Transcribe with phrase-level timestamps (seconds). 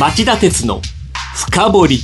[0.00, 0.80] 町田鉄の
[1.34, 1.98] 深掘り。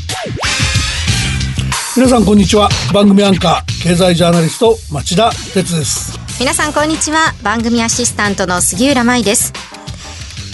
[1.97, 2.69] 皆さんこんにちは。
[2.93, 6.19] 番組アンカー経済ジャーナリスト町田鉄です。
[6.39, 7.33] 皆さんこんにちは。
[7.43, 9.55] 番組アシスタントの杉浦舞です。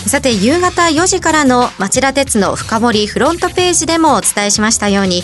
[0.06, 5.22] さて夕方4時からの町田鉄の深掘りフロントページでもお伝えしましたように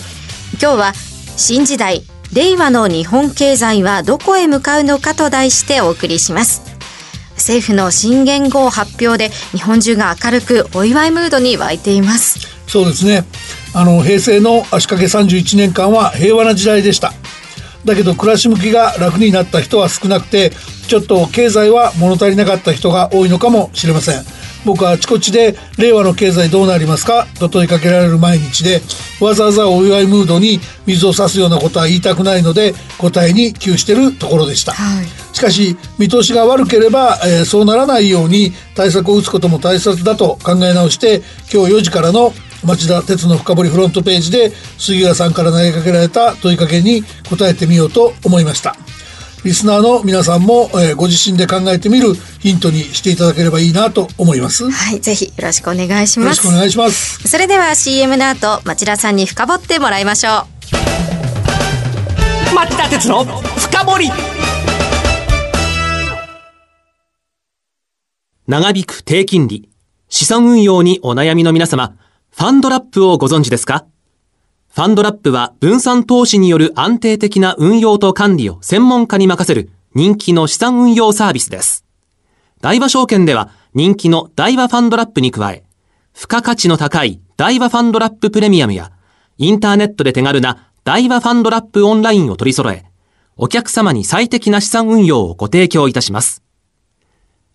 [0.61, 0.93] 今日は
[1.37, 2.03] 新時代
[2.33, 6.70] 令和の日本経済はどこへ向かうのかと題してお送りします
[7.41, 12.39] 政府の新元号発表で日本中が明るくお祝いムードに沸いています。
[12.67, 13.25] そうですね。
[13.75, 17.13] あの平成の足掛け31年間は平和な時代でした。
[17.85, 20.51] だけど暮らし向きが楽になった人は少なくて
[20.87, 24.25] ちょっと経済は物足りなかった人が多いのかもしれません。
[24.65, 27.27] 僕はあちこちで令和の経済どうなりますか？
[27.39, 28.81] と問いかけられる毎日で
[29.21, 41.23] わざわざお祝いムードに水を差すようなことは言いたくないので答えに窮してるところでした、はい、しかし見通しが悪ければ、えー、そうならないように対策を打つことも大切だと考え直して
[41.53, 42.33] 今日4時からの
[42.65, 48.77] 町田鉄の深掘りフロントページで杉浦さんから投げかけられた問いかけに答えてみようと思いました
[49.45, 54.71] リスナーの皆さんも、えー、ご自身で考えてみるヒントにしていただければいいなと思います。
[54.71, 56.27] はい、ぜひよろしくお願いします。
[56.27, 57.27] よろしくお願いします。
[57.27, 60.47] それでは CM の後、町田さんに深掘ってもらいましょ
[62.53, 62.55] う。
[62.55, 64.11] 町田鉄の深掘り
[68.47, 69.69] 長引く低金利、
[70.09, 71.95] 資産運用にお悩みの皆様、
[72.37, 73.87] ファンドラップをご存知ですか？
[74.73, 81.85] ファンドラップは分散投資による安定的な運用と管理を専門家に任せる人気の資産運用サービスです。
[82.61, 85.65] 大和証券では人気の大和ファンドラップに加え、
[86.15, 88.93] 付加価値の高い大和ファンドラッププレミアムや、
[89.39, 92.85] インターネットで手軽な大和ファンドラップオンラインを取り揃え、
[93.37, 96.43] お客様に最適な資産運用をご提供いたします。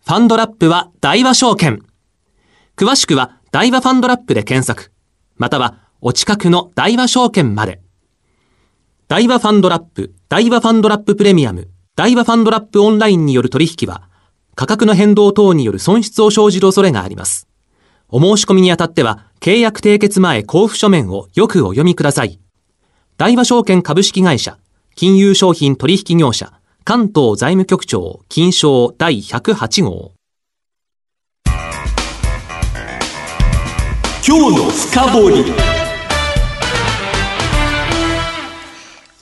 [0.06, 1.82] ファンドラップは大和証券。
[2.76, 4.92] 詳しくは大和ファンドラップで検索、
[5.38, 7.82] またはお近くの大和証券まで。
[9.08, 14.10] 大和ファンドラップ、大和ファンドラッププレミアム、大和ファンドラップオンラインによる取引は、
[14.56, 17.48] 価格の変動等による損失を生じる恐れがあります。
[18.10, 22.40] お申し込みにあたっては、契約締結前交付書面をよくお読みください。
[23.18, 24.58] 大和証券株式会社、
[24.96, 26.54] 金融商品取引業者、
[26.84, 30.14] 関東財務局長、金賞第108号。
[34.28, 35.75] 今日の深掘り。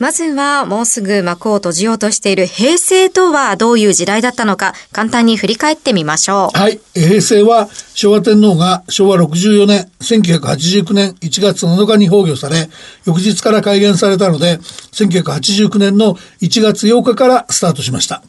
[0.03, 6.59] まずはもうすぐ幕を閉じようとしている平成とはどういう時代だったのか簡単に振り返ってみましょう。
[6.59, 6.81] はい。
[6.93, 12.67] 平成は昭和天皇が昭和64年1989年1月7日に崩御され
[13.05, 14.57] 翌日から改元されたので
[14.91, 18.23] 1989年の1月8日からスタートしました。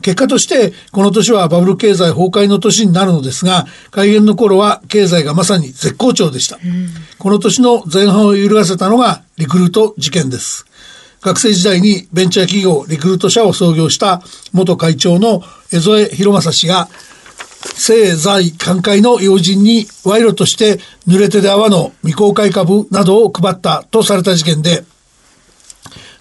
[0.00, 6.88] 結果としてこの年はバブル経済崩壊の年になるのですが改元の頃は経済がまさに絶好調でした、うん、
[7.18, 10.67] この年の前半を揺るがせたのがリクルート事件です
[11.20, 15.42] 学生時代にベンチャー企業リクルート社を創業した元会長の
[15.72, 16.88] 江添博正氏が
[17.74, 24.84] 政財寛解の要人に賄賂として濡れ手で泡の未公開株などを配ったとされた事件で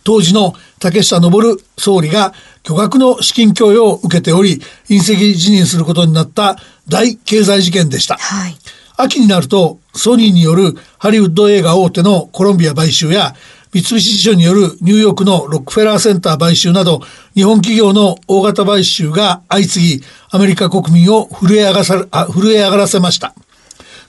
[0.03, 2.33] 当時の竹下登総理が
[2.63, 8.15] 巨額の資金供与を受けており隕石辞任することになった大経済事件でした。
[8.17, 8.57] はい
[8.99, 13.35] 秋になるとソニーによるハリウッド映画大手のコロンビア買収や
[13.73, 17.01] 三菱地所によるニューヨークのロックフェラーセンター買収など、
[17.35, 23.33] 日本企業の大型買収が相次ぎ、アメリカ国民を震え上がさあ震え上がらせました。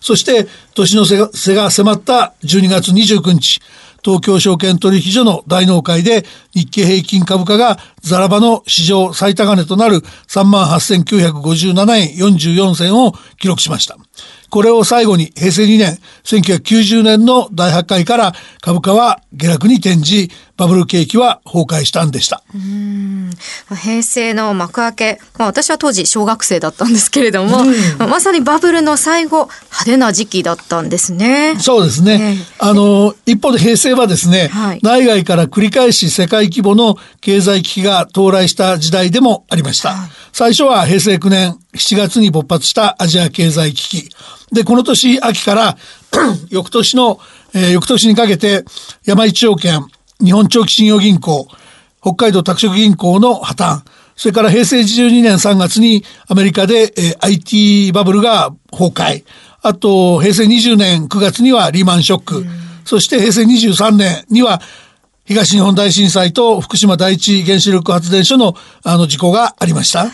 [0.00, 3.60] そして、年の瀬が迫った12月29日、
[4.04, 9.98] 東京証券取引所の大納会で日経平均株価がザラバの史上最高値となる
[10.28, 13.96] 38,957円44銭を記録しました。
[14.50, 18.32] これを最後に平成2年、1990年の大発会から
[18.62, 22.42] 株価は下落に転じ、バブル景気は崩壊したんでした。
[23.74, 27.58] 平成の幕開け、まあ、私は当時小学生だったんですけれども、
[27.98, 31.56] まさにバブルの最後、派手な時期だったんですね。
[31.60, 32.38] そうですね。
[32.58, 39.90] えー、あの、一方で平成はですね、はい、内外から繰り返し世界規模の経済危機が到来した時代でもありました。
[39.90, 44.10] はい、最初は平成9年7月に勃発したアジア経済危機。
[44.52, 45.76] で、この年秋から
[46.50, 47.20] 翌年の、
[47.54, 48.64] えー、翌年にかけて
[49.04, 49.86] 山一証券、
[50.22, 51.48] 日本長期信用銀行、
[52.00, 53.80] 北海道拓殖銀行の破綻、
[54.16, 59.24] それから平成12年3月にアメリカで、えー、IT バブルが崩壊。
[59.62, 62.46] あと、平成20年9月にはリーマンショック。
[62.84, 64.60] そして平成23年には
[65.28, 70.06] 東日本大震災と福島第一原子力発電所のあの事故がありました。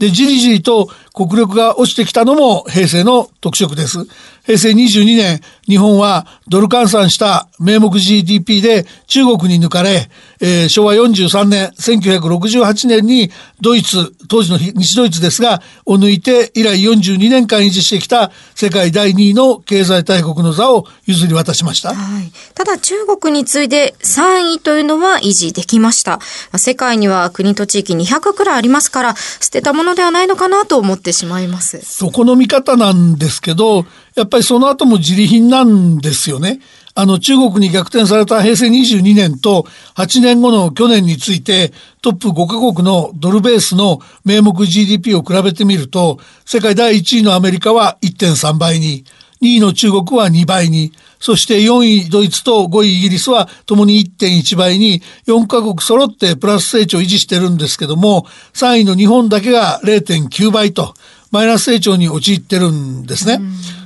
[0.00, 4.06] で、じりじりと国力が落ちてきたのも平成の特色です。
[4.44, 10.10] 平成22年、日本はドル換算した名目 GDP で中国に抜かれ、
[10.40, 21.94] えー、昭和43年、1968年にドイツ、当時の西ドイツですが、を抜いて以来42年間維持してきた世界第2位の経済大国の座を譲り渡しました。
[21.94, 26.20] はい、ただ中国に次いで3位というのは維持できました。
[26.56, 31.80] 世界には国と地域200くらいありますから、捨てたものではないのかなと思ってしまいます。
[31.84, 33.84] そこの見方なんですけど、
[34.14, 36.60] やっぱりその後も自利品なんですよね。
[37.00, 49.06] あの中国に逆転された平成22年と8年後の去年についてトップ5カ国のドルベースの名目 GDP を比べてみると世界第1位のアメリカは1.3倍に
[49.40, 60.92] 2位の中国は2倍にそして4位ドイツと5位イギリスはともに1.1倍に4カ国揃ってプラス成長を維持してるんですけども3位の日本だけが0.9倍と
[61.30, 63.40] マイナス成長に陥ってるんですね。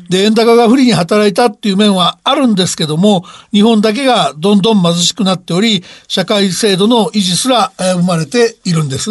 [0.09, 9.11] で、円高が不利に働いたっていう面はあるんですけども、日本だけがどんどん貧しくなっており、社会制度の維持すら生まれているんです。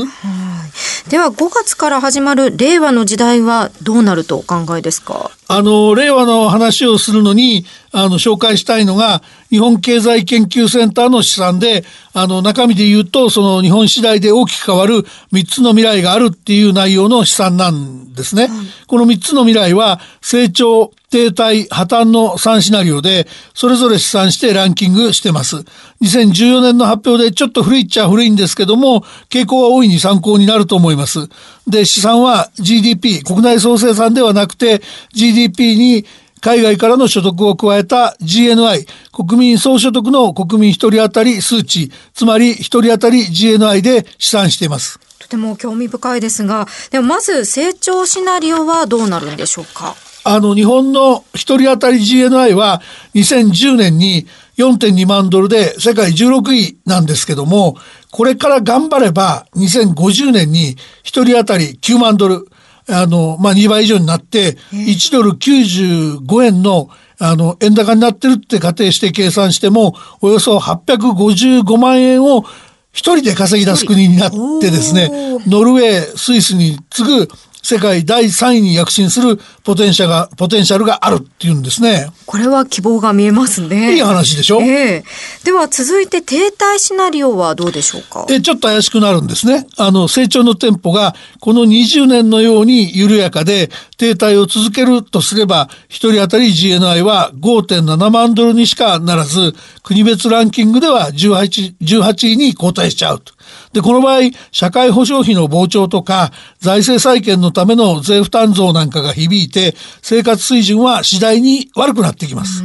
[1.09, 5.31] では5月から始まる令和の時代はどうなるとお考えですか？
[5.55, 9.21] あの、令和の話をするのに、あの、紹介したいのが、
[9.51, 18.49] 日本経済研究センターの試算で、あの、中身で言うと、その日本次第で大きく変わる3つの未来があるっていう内容の試算なんですね。
[18.87, 25.57] この3つの未来は、成長、停滞、破綻の3シナリオで、それぞれ試算してランキングしてます。
[26.01, 31.29] 2014年の発表でちょっと古いっちゃ古いんですけども、傾向は大いに参考になると思います。
[31.67, 34.81] で、試算は GDP、国内総生産ではなくて、
[35.13, 36.03] GDP に
[36.41, 44.99] 海外からの所得を加えた GNI、国民総所得の国民一人当たり数値、つまり一人当たり GNI で試算しています。
[45.19, 49.95] とても興味深いですが、でもまず成長シナリオはどうなるんでしょうか？
[50.23, 52.81] あの、日本の一人当たり GNI は
[53.15, 54.25] 2010年に
[54.57, 57.75] 4.2万ドルで世界16位なんですけども、
[58.11, 62.47] これから頑張れば2050年に一人当たり9万ドル、
[62.89, 66.89] あの、まあ、2倍以上になって、1ドル95円の、
[67.19, 72.43] あの、円高になってるって仮定して計算しても、およそ855万円を
[72.91, 74.31] 一人で稼ぎ出す国になっ
[74.61, 75.09] てですね、
[75.47, 77.27] ノルウェー、スイスに次ぐ
[77.63, 82.09] 世界第3位に躍進するポテンシャルが、ポテンシャルがあるっていうんですね。
[82.25, 83.95] これは希望が見えますね。
[83.95, 88.25] いい話でしょ、ええー、では続いて停滞シナリオはどうでしょうか？
[88.29, 89.65] え、ちょっと怪しくなるんですね。
[89.77, 103.32] あの、成長のテンポがこの20年のように緩やかで停滞を続けるとすれば、1人当たり GNI は5.7万ドルにしかならず、国別ランキングでは18、18位に後退しちゃうと。
[103.73, 104.19] で、この場合、
[104.51, 112.63] 社会保障費の膨張とか、財政再建のための税負担増なんかが響いて、生活水準は次第に悪くなってきます。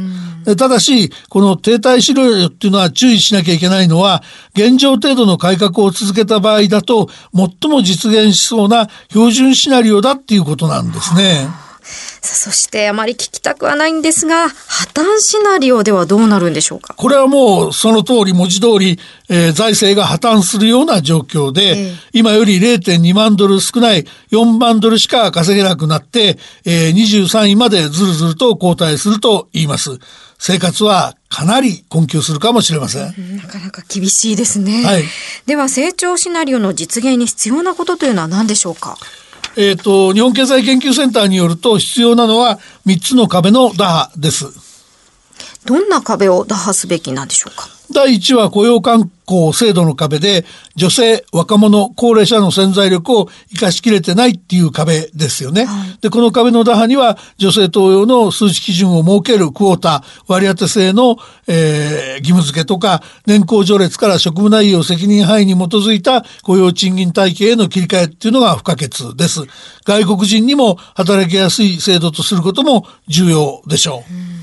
[0.55, 4.23] ただし、この停滞しろよっていうのは注意しなきゃいけないのは、
[4.53, 11.68] 現状程度の改革を続けた場合だと、最も実現しそうな標準シナリオだっていうことなんですね。
[12.21, 16.93] そしてあまり聞きたくはないんですが、破綻シナリオではどうなるんでしょうか？
[16.95, 18.99] これはもうその通り文字通り、
[19.29, 29.99] えー、財政が破綻するような状況で、えー、今より0.2万ドル少ない4万ドルしか稼げなくなって、えー、23位までずるずると後退すると言います。
[30.41, 33.37] 生活はかなり困窮するかもしれません。
[33.37, 34.85] なかなか厳しいですね。
[34.85, 35.03] はい、
[35.45, 38.97] では成長シナリオの実現に必要なことというのは何でしょうか？
[39.61, 44.45] えっ、ー、と、日本経済研究センターによると必要なのは3つの壁の打破です。
[45.65, 47.78] どんな壁を打破すべきなんでしょうか？
[47.91, 50.43] 第1は雇用慣行制度の壁で、
[50.75, 55.65] 女性、若者、高齢者の潜在力を生かしきれてないっていう壁ですよね。
[55.65, 61.17] はい、で、この壁の打破には、女性登用の数値基準を設けるクォーター、割当制の、
[61.47, 69.41] えー、義務付けとか、年功序列から職務内容責任範囲に基づいた雇用賃金体系への切り替えっていうのが不可欠です。
[69.85, 74.13] 外国人にも働きやすい制度とすることも重要でしょう。
[74.13, 74.38] うん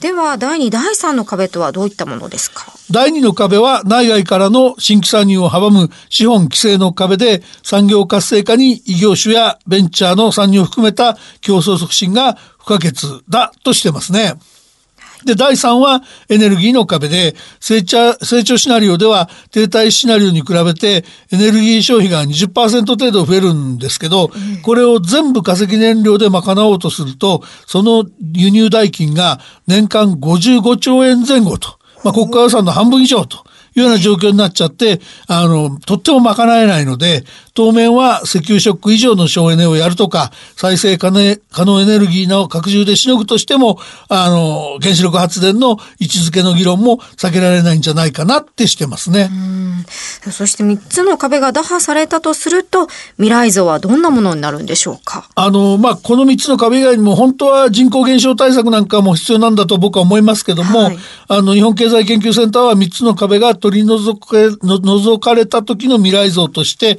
[0.00, 2.72] では、第2、第3の壁とはどういったものですか？
[2.90, 12.94] 第2の壁は内外からの新規参入を阻む資本規制の壁で産業活性化に異業種やベンチャーの参入を含めた競争促進が不可欠
[13.28, 14.34] だとしてますね。
[15.24, 24.30] で、第3はエネルギーの壁で、成長、成長シナリオでは停滞シナリオに比べてエネルギー消費が20%程度増えるんですけど、
[24.62, 33.38] これを全部化石燃料で賄おうとすると、その輸入代金が年間55兆円前後と、まあ、国家予算の半分以上と
[33.74, 37.24] いうような状況になっちゃって、あの、とっても賄えないので、
[37.58, 41.40] 当面は石油ショック以上の省エネをやるとか、再生可能エ
[41.84, 49.28] ネルギーの拡充でしのぐとしても、あの、原子力発電の位置づけの議論も避けられないんじゃないかなってしてますね。
[50.30, 52.86] そして3つの壁が打破されたとすると、
[53.16, 55.28] 未来像はどんなものになるんでしょうか？
[55.34, 66.98] あの、まあ、この3つの壁以外にも、本当は人口減少対策なんかも必要なんだと僕は思いますけども、はい、あの、日本経済研究センターは3つの壁が取り除け、除かれた時の未来像として、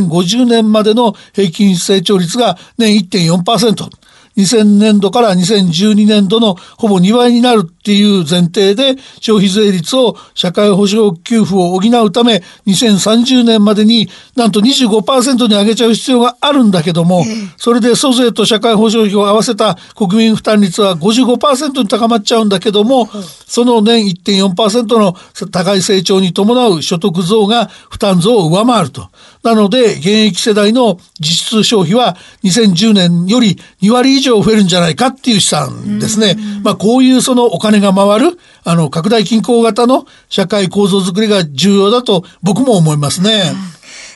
[0.00, 3.88] 2050年までの平均成長率が年1.4%。
[4.36, 17.24] 2000年度から2012年度のほぼ2倍になるっていう前提で消費税率を社会保障給付を補うため2030年までになんと25%に上げちゃう必要があるんだけども
[17.56, 23.06] それで租税と社会保障費を合わせた国民負担率は55%に高まっちゃうんだけども
[23.46, 25.14] その年1.4%の
[25.50, 29.08] 高い成長に伴う所得増が負担増を上回ると。
[29.42, 36.36] なので現役世代の実質消費は2010年より2割以上上増えるんじゃないかっていう試算ですね。
[36.62, 43.52] まあこういうそのお金が回る、あの拡大均衡型の社会構造づくりが重要だと僕も思いますね。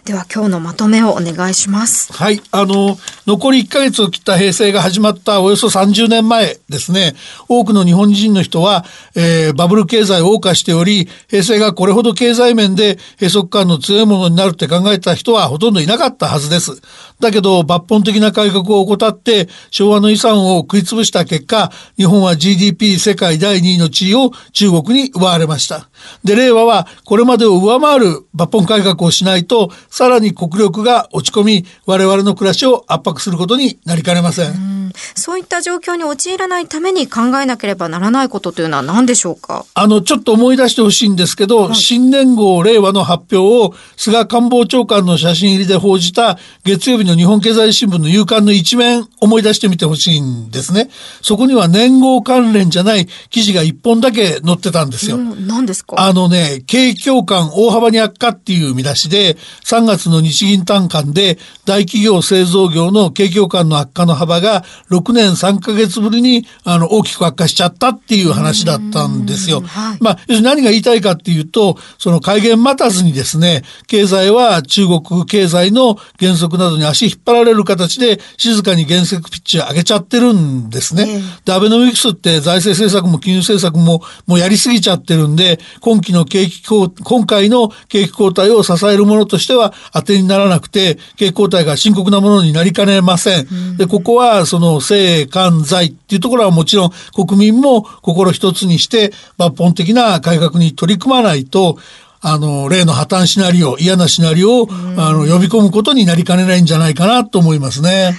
[0.04, 2.12] では今日のまとめをお願いします。
[2.12, 2.42] はい。
[2.50, 7.14] あの、残り1ヶ月を切った平成が始まったおよそ30年前ですね、
[7.48, 16.82] 多くの日本人の人は、えー、バブル経済を謳歌しており、平成がこれほど経済面で閉塞感の強いものになるって考えた人はほとんどいなかったはずです。
[17.22, 25.88] だけど、抜本的な改革を怠って、昭和の遺産を食い潰した結果、日本は GDP 世界第2位の地位を中国に奪われました。
[26.24, 34.71] で、令和はこれまでを上回る抜本改革をしないと、さらに国力が落ち込み、我々の暮らしを圧迫することになりかねません。
[34.92, 39.64] んそういった状況に陥らないために考えなければならないことというのは何でしょうか？
[39.74, 50.90] あの、ちょっと思い出してほしいんですけど、はい、新年号令和の発表を菅官房長官の写真入りで報じた月曜日の日本経済新聞の夕刊の一面思い出してみてほしいんですね。
[51.22, 55.16] そこには年号関連じゃない記事が一本だけ載ってたんですよ。
[55.16, 55.96] 何ですか？
[55.98, 69.60] あのね、景況感大幅に悪化っていう見出しで、3月の日銀短観で大企業製造業の景況感の悪化の幅が6年3ヶ月ぶりにあの大きく悪化しちゃったっていう話だったんですよ。
[69.62, 81.22] はい、まあ、要するに何が言いたいかっていうと、その改元待たずにですね、経済は中国経済の原則などに足引っ張られる形で静かに原則ピッチを上げちゃってるんですね。
[81.44, 93.76] で、アベノミクスって財政政策も金融政策ももうやりすぎちゃってるんで、今期の景気今回の景気後退を支えるものとしては当てにならなくて、景気後退が深刻なものになりかねません。
[93.76, 101.78] で、ここはその性関財っていうところはもちろん国民も心一つにして抜本的な改革に取り組まないと、
[102.20, 108.16] あの、例の破綻シナリオ、嫌なシナリオを、あの、呼び込むことになりかねないんじゃないかなと思いますね。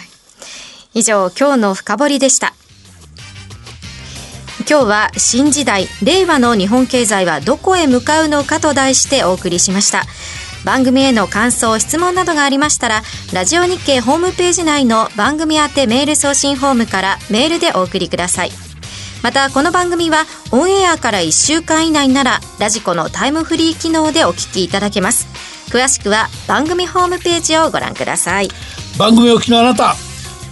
[0.94, 2.54] 以上、今日の深掘りでした。
[4.70, 10.04] 今日は新時代令和の日本経済はどこへ向かうのかと題してお送りしました
[10.64, 13.02] 番組への感想質問などがありましたら
[13.34, 18.52] ラジオ日経ホームページ内の番組宛てメール送信フォームからメールでお送りください。
[19.24, 25.28] またこの番組はオンエアから1週間以内ならラジコのタイムフリー機能でお聞きいただけます。
[25.70, 28.50] 詳しくは番組ホームページをご覧ください。
[29.00, 29.96] 番組お聞きのあなた。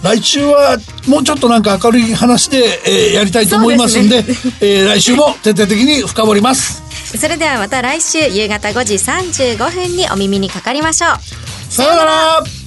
[0.02, 6.81] 来週はもうちょっとなんか明るい話で、えー、やりたいと思いますんでで、ね、えー、来週も徹底的に深掘ります
[7.18, 11.72] それではまた来週夕方5時35分にお耳にかかりましょう。
[11.72, 12.61] さよなら。